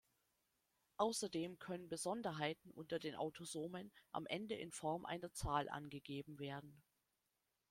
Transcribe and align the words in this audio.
Außerdem 0.97 1.59
können 1.59 1.87
Besonderheiten 1.87 2.71
unter 2.71 2.97
den 2.97 3.13
Autosomen 3.13 3.91
am 4.11 4.25
Ende 4.25 4.55
in 4.55 4.71
Form 4.71 5.05
einer 5.05 5.31
Zahl 5.31 5.69
angegeben 5.69 6.39
werden. 6.39 6.81